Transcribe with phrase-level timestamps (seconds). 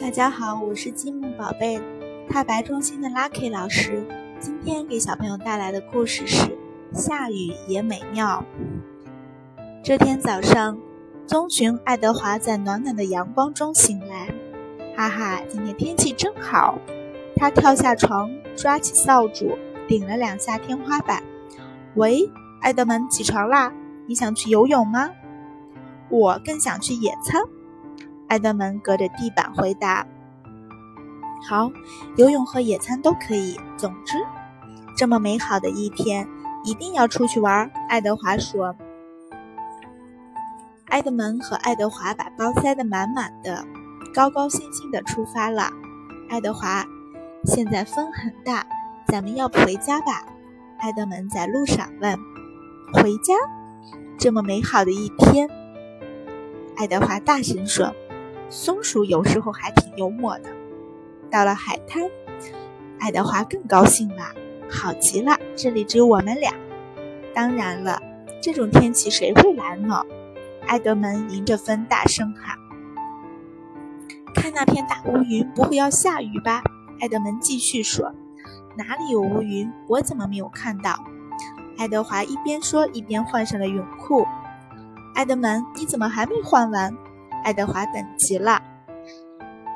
[0.00, 1.80] 大家好，我是积木宝贝
[2.28, 4.04] 太白中心的 Lucky 老师。
[4.40, 6.46] 今天给小朋友带来的故事是
[6.92, 8.44] 《下雨也美妙》。
[9.84, 10.78] 这天早上，
[11.26, 14.34] 棕熊爱德华在暖暖的阳光中醒来，
[14.96, 16.78] 哈哈，今天天气真好。
[17.36, 19.56] 他跳下床，抓起扫帚，
[19.88, 21.22] 顶了两下天花板。
[21.94, 23.72] 喂，爱德蒙，起床啦！
[24.06, 25.10] 你想去游泳吗？
[26.08, 27.42] 我更想去野餐。
[28.32, 30.06] 爱德蒙隔着地板回答
[31.46, 31.70] ：“好，
[32.16, 33.60] 游泳和野餐都可以。
[33.76, 34.16] 总之，
[34.96, 36.26] 这么美好的一天，
[36.64, 38.74] 一定要出去玩。”爱德华说。
[40.86, 43.66] 爱德蒙和爱德华把包塞得满满的，
[44.14, 45.70] 高高兴兴地出发了。
[46.30, 46.86] 爱德华，
[47.44, 48.66] 现在风很大，
[49.08, 50.24] 咱们要不回家吧？
[50.78, 52.18] 爱德蒙在路上问
[52.96, 53.34] ：“回家？
[54.18, 55.50] 这么美好的一天。”
[56.78, 57.94] 爱德华大声说。
[58.52, 60.50] 松鼠有时候还挺幽默的。
[61.30, 62.02] 到了海滩，
[63.00, 64.26] 爱德华更高兴了，
[64.70, 66.52] 好极了，这里只有我们俩。
[67.34, 67.98] 当然了，
[68.42, 70.02] 这种天气谁会来呢？
[70.66, 72.54] 爱德蒙迎着风大声喊
[74.36, 76.62] ：“看那片大乌云，不会要下雨吧？”
[77.00, 78.12] 爱德蒙继续说
[78.76, 79.72] ：“哪里有乌云？
[79.88, 81.02] 我怎么没有看到？”
[81.78, 84.26] 爱德华一边说一边换上了泳裤。
[85.14, 86.94] 爱德蒙，你怎么还没换完？
[87.42, 88.62] 爱德华等急了。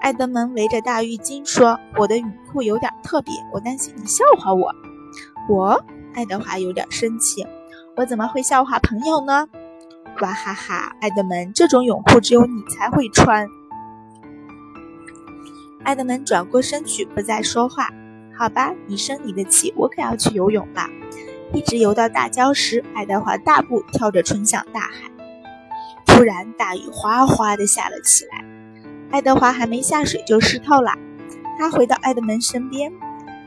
[0.00, 4.74] 爱德蒙围着大浴巾说：“我的泳裤有点特别，我担心你笑话我。”
[5.48, 5.84] 我，
[6.14, 7.46] 爱德华有点生气
[7.96, 9.48] ：“我怎么会笑话朋友呢？”
[10.20, 10.94] 哇哈哈！
[11.00, 13.48] 爱德蒙，这种泳裤只有你才会穿。
[15.82, 17.88] 爱德蒙转过身去，不再说话。
[18.36, 20.86] 好吧，你生你的气，我可要去游泳了。
[21.52, 25.13] 一直游到大礁时，爱德华大步跳着冲向大海。
[26.06, 28.44] 突然，大雨哗哗地下了起来。
[29.10, 30.92] 爱德华还没下水就湿透了。
[31.58, 32.92] 他回到爱德门身边：“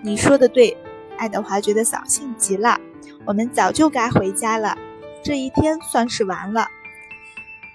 [0.04, 0.78] 你说的对。”
[1.18, 2.80] 爱德华觉得扫兴极了。
[3.26, 4.78] 我们早就该回家了，
[5.24, 6.68] 这一天算是完了。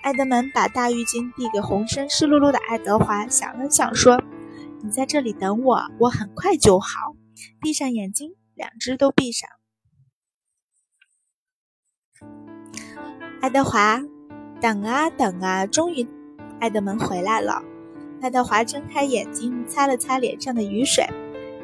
[0.02, 4.22] 爱德门把大浴巾递给浑身湿漉漉的爱德华，想了想说
[4.82, 6.88] ：“你在这里等我，我很快就好。
[7.60, 9.48] 闭上眼睛，两只都闭上。”
[13.42, 14.02] 爱德华。
[14.62, 16.06] 等啊等啊，终于，
[16.60, 17.64] 爱德蒙回来了。
[18.20, 21.04] 爱德华睁开眼睛，擦了擦脸上的雨水，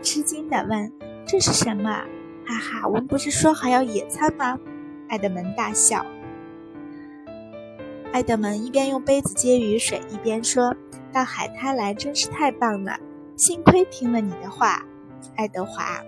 [0.02, 0.92] 吃惊地问
[1.24, 1.88] ：“这是什么？”
[2.44, 4.58] 哈哈，我们不是说好要野餐吗？
[5.08, 6.04] 爱德蒙大笑。
[8.12, 10.74] 爱德蒙一边用杯子接雨水，一边说
[11.14, 12.98] ：“到海滩来真是太棒了，
[13.36, 14.84] 幸亏听了你的话。”
[15.36, 16.02] 爱德华。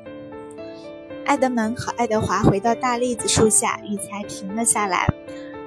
[1.25, 5.07] 爱德蒙和爱德华回到大栗子树下，雨才停了下来。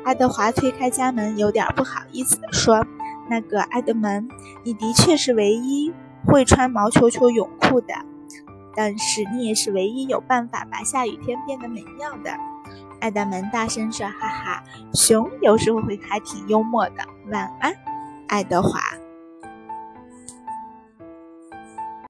[0.04, 2.86] 爱德华推开家门，有点不好意思地说
[3.30, 4.28] ：“那个爱德蒙，
[4.64, 5.94] 你的确是唯一
[6.26, 7.94] 会穿毛球球泳裤的，
[8.76, 12.32] 但是你也是唯一有办法把下雨天变得美妙的。”
[13.00, 17.74] 爱德蒙大声说：“哈哈，熊有时候会还挺幽默的。”晚安，
[18.28, 18.80] 爱德华。